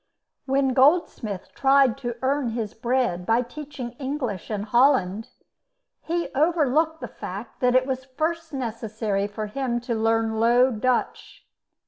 [0.47, 5.29] When Goldsmith tried to earn his bread by teaching English in Holland,
[6.01, 11.45] he overlooked the fact that it was first necessary for him to learn Low Dutch.